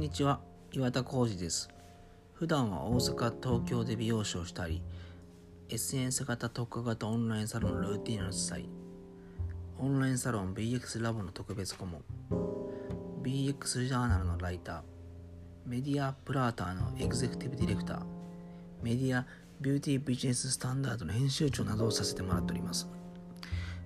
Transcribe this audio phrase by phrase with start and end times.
[0.00, 0.40] んにちは
[0.72, 1.68] 岩田浩二です。
[2.32, 4.80] 普段は大阪東京で美容師をしたり
[5.68, 8.64] SNS 型特化型オンラインサロンルーティンの主催
[9.78, 12.02] オンラインサロン BX ラボの特別顧問。
[13.22, 14.80] BX ジャーナルのライター。
[15.66, 18.02] メディアプラーターのエグゼクティブディレクター。
[18.82, 19.26] メディア
[19.60, 22.88] ビューティービジネススタンダードの編集長などをさせてもらっております、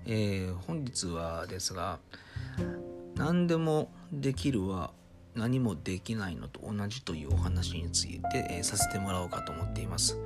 [0.05, 1.99] えー、本日はですが
[3.15, 4.91] 何でもできるは
[5.35, 10.17] 何もできないのと同じというお話について、えー、させてもらおうかと思っています。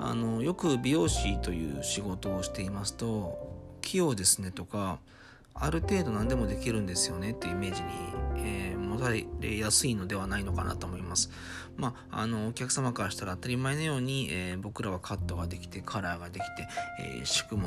[0.00, 3.38] あのよく美容師という仕事をしていますと
[3.80, 4.98] 器用ですねとか
[5.54, 7.88] ある程度何でもできるんですよねっていうイメージに、
[9.08, 9.26] れ
[9.58, 11.30] やすいのではないのかなと思います。
[11.76, 16.68] まあ、あのお客様からしたら当たり前のように、えー、僕らはカットができてカラーができて、
[17.00, 17.62] えー、宿毛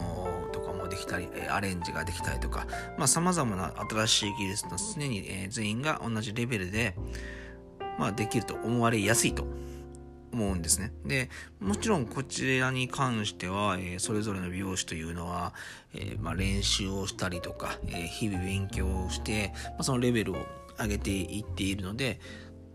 [0.54, 2.68] とかもできたり、えアレンジができたりとか
[3.06, 6.96] さまざ、まな新しい技術の常に、え全員が同じレベルで、
[8.00, 9.46] まあ、できると思われやすいと
[10.32, 10.92] 思うんですね。
[11.06, 11.30] で、
[11.60, 15.54] もちろんこちらに関しては、えー、それぞれの美容師というのは、
[15.94, 20.38] えー、まあ、練習をしたりとか、えー、日々勉強をして、まあ、そのレベルを
[20.80, 22.20] 上げていっているので、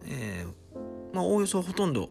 [0.06, 0.46] え
[1.12, 2.10] まあ、おおよそほとんど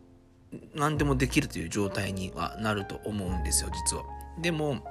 [0.75, 4.03] 何でもできるという状態にはなると思うんですよ、実は。
[4.39, 4.85] でも、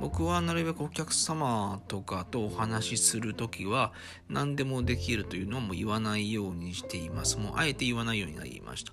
[0.00, 3.92] 僕はなるべくお客様とかとお話しする時は
[4.30, 7.36] 何でもできるというのはもう言わないようにしています。
[7.36, 8.92] もうあえて言わないようになりました。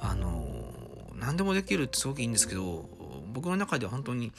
[0.00, 0.72] あの
[1.16, 2.88] 何でもできるってすごくいいんですけど
[3.32, 4.32] 僕の中では本当に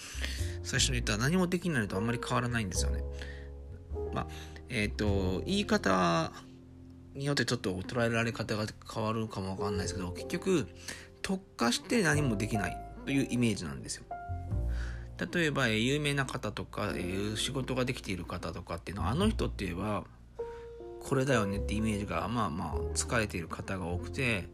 [0.64, 3.04] 最初に言った何もできないのとあんまり変わらないんですよね。
[4.14, 4.28] まあ、
[4.70, 6.32] えっ、ー、と言い方
[7.14, 10.68] によってちょっと捉えられ方が変わるかもわかんないですけど結局
[11.22, 14.04] 特化して何もできないというイメージなんですよ。
[15.34, 20.04] 例えば、え有名な方とか、え仕事ができている方とかっていうのはあの人って言えば
[21.00, 24.50] これだよねってイメージがまあまあ疲れている方が多くて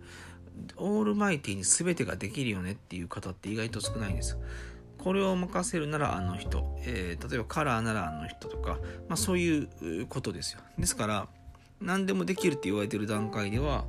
[0.75, 4.37] オールマイティに全てができるよねっていう方って意外と少ないんです
[5.03, 10.61] これを任せるならあの人、えー、例えばカラーならあの人とか、まあ、そういうことですよ。
[10.77, 11.27] ですから
[11.79, 13.85] 何でもできるって言われてる段階では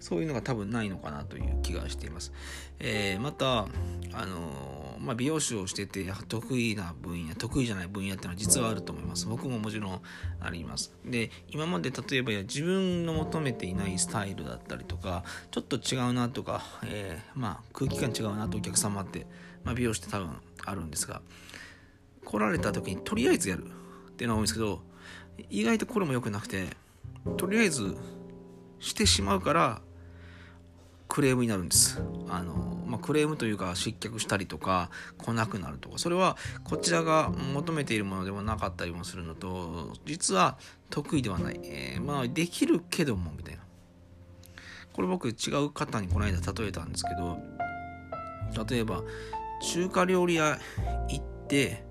[0.00, 2.32] そういうのが多分ないのかなという気がしています。
[2.78, 3.66] えー、また、
[4.12, 9.26] あのー、まあ、美容師をしてて得意な分野、得意じゃない分野っていうのは実はあると思います。
[9.26, 10.00] 僕ももちろん
[10.40, 10.92] あります。
[11.04, 19.26] で、今まで例えば自分の求めていないスタイルだったりとか、ちょっと違うなとか、えー、まあ、空気感違うなとお客様って、
[19.64, 20.30] まあ、美容師って多分
[20.64, 21.22] あるんですが、
[22.24, 24.82] 来られた時にとりあえずやるっていうのは多いんですけど、
[25.50, 26.66] 意外とこれも良くなくて、
[27.36, 27.96] とりあえず
[28.78, 29.80] してしまうから
[31.16, 31.98] クレームになるんです。
[32.28, 35.96] あのまあ、クレームというか失脚したりとか来なくなるとか。
[35.96, 40.58] それはこちらが求めているものではなかったりもするのと実は
[40.90, 43.62] 得意ではない、えー、まあできるけどもみたいな。
[44.92, 45.32] これ僕違
[45.64, 47.38] う方にこの間例えたんですけど
[48.68, 49.02] 例えば
[49.62, 50.58] 中華料理屋
[51.08, 51.85] 行って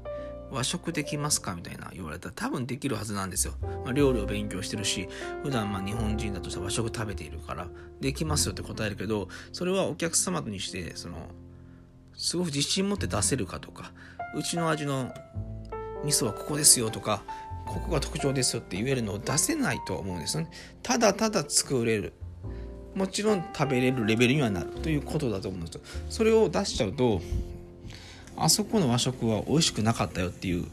[0.52, 1.56] 和食できますか？
[1.56, 3.54] みたいな言われたら多分できるはずなんですよ。
[3.84, 5.08] まあ、料理を勉強してるし、
[5.44, 7.68] 普段ま日本人だとしたら和食食べているから、
[8.00, 11.30] できますよって答えるけど、それはお客様にして、その、
[12.16, 13.92] すごく自信持って出せるかとか、
[14.36, 15.14] うちの味の
[16.04, 17.24] 味噌はここですよとか、
[17.66, 20.52] ここが特徴ですよって言えるのを出せないと思うんですよね。
[20.84, 22.14] ただただ作れる。
[22.94, 25.82] もちろん食べれるレベルにはなるということだと思うんですよ。
[26.10, 27.22] それを出しちゃうと、
[28.38, 30.66] あそこの和食は美味しくなかったよっていう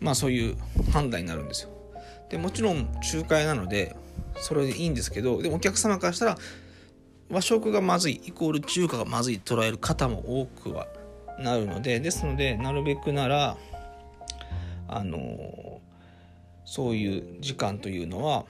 [0.00, 0.56] まあそういう
[0.92, 1.70] 判断になるんですよ。
[2.30, 3.96] でもちろん仲介なので
[4.36, 6.38] それでいいんですけどでもお客様からしたら
[7.28, 10.86] 和食がまずいイコール中華がまずい捉える方も多くは
[11.38, 13.56] なるのでですのでなるべくなら
[14.88, 15.80] あの
[16.64, 18.44] そういう時間というのは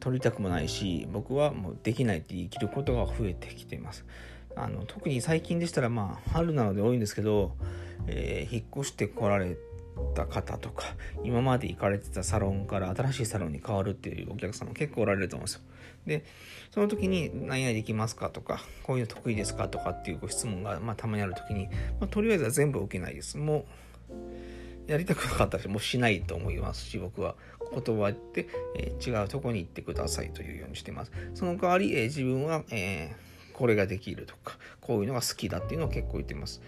[0.00, 4.04] 取りたくもないし僕はもうできないって言い切ることが増えてきています。
[4.58, 7.52] あの特に最近でしたらまあ春なので多いんですけど、
[8.06, 9.56] えー、引っ越してこられ
[10.14, 10.84] た方とか
[11.24, 15.60] 今まで行かれてたサロンから新しいサロンに変わるっていうお客様結構おられると思うんですよ。
[16.06, 16.24] で
[16.70, 21.68] その時に「何々できますか?」とか「こういうの得意ですか?」とかっていうご質問が、まあ、たまにある時に、
[22.00, 23.36] まあ、とりあえずは全部受けないです。
[23.38, 23.66] も
[24.10, 27.36] うやりたくなかったらもうしないと思いますし僕は
[27.72, 28.48] 断って、
[28.78, 31.12] えー、違うとこに行ってくださいというようにしてます。
[31.34, 33.27] その代わり、えー、自分は、えー
[33.58, 36.62] これができるとかこういうのが好きだっていうのを結構言ってます。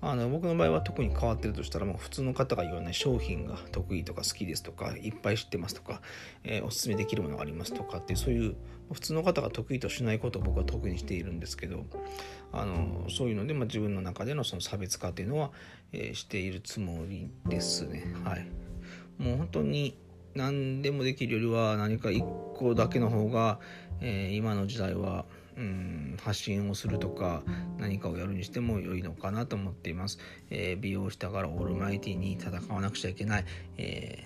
[0.00, 6.00] あの僕の場合は特に変わってるとしたらもう普通の方が言わない商品が得意とか好きですとかいっぱい知ってますとか、
[6.44, 8.54] えー、おすすめできるものがありますとかってそういう
[8.92, 11.84] 普通の方が得意としないことを僕は得にしているんですけど
[12.52, 15.50] あのそういうので、まあ、自分の中でのその差別化っていうのは、
[15.92, 18.46] えー、しているつもりですねはい
[19.18, 19.98] もう本当に
[20.38, 23.58] 何でもできるよりは何か1個だけの方が、
[24.00, 25.26] えー、今の時代は
[25.56, 27.42] うん発信をするとか
[27.78, 30.20] 何かをやるにしても良いのかなと思っています、
[30.50, 33.44] えー、美容師だからオールマイティに戦わなくちゃいけない、
[33.78, 34.24] え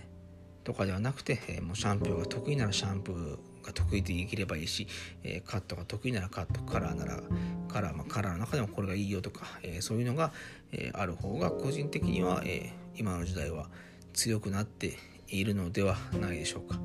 [0.62, 4.86] ー、とかではなくて、え、もうシャンプーが得意ならシャンプーが得意で生きればいいし、
[5.24, 7.20] えカットが得意ならカットカラーなら
[7.68, 10.32] カラー、まあ、カラーの中でもこれがいいよとか、えそういうのが、
[10.72, 13.70] えある方が個人的には、え今の時代は
[14.12, 16.78] 強くなっているのではないでしょうか。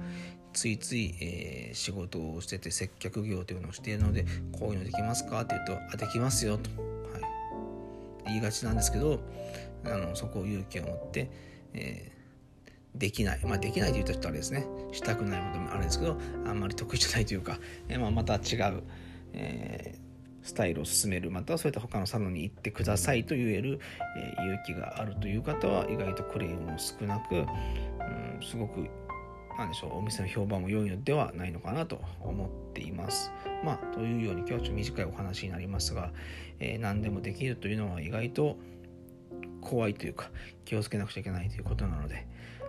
[0.54, 5.42] ついつい、えー、仕事をしてて接客業というのをしているのでこういうのできますか？
[5.42, 6.70] って言うとあできますよと、
[7.12, 7.22] はい、
[8.26, 9.20] 言いがちなんですけど
[9.86, 11.30] あのそこを勇気を持って、
[11.74, 13.40] えー、できない。
[13.44, 14.66] まあできないと言うとあれですね。
[14.94, 16.18] したくないこともあるんですけど
[16.48, 17.60] あんまり得意じゃないというか、
[17.90, 18.84] えー、まあ、また違う、
[19.34, 20.08] えー
[20.44, 23.82] スタイルを進めるまたはそういった他のサロンに行ってくださいと言える、
[24.16, 27.46] えー、勇気があるという方は意外とクレームも少なく、
[28.08, 28.88] うん、すごく
[29.58, 33.32] なんでしょうお店の評判も良いのではないのかなと思っています。
[33.64, 36.12] まあというように今日はちょっと短いお話になりますが、
[36.60, 38.58] えー、何でもできるというのは意外と
[39.62, 40.30] 怖いというか
[40.64, 42.28] 気をつけなくちゃいけないということなので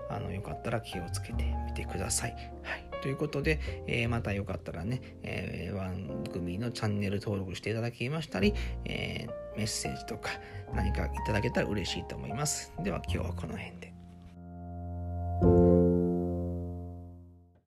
[0.08, 2.32] あのよかったら気をつけてみてください。
[2.62, 8.54] はいということで、えー、またよかったらね、えー、番組のチャンネル登録していただきましたり、
[8.84, 10.30] えー、メッセージとか
[10.74, 12.72] 何かいただけたら嬉しいと思います。
[12.82, 13.97] では今日はこの辺で。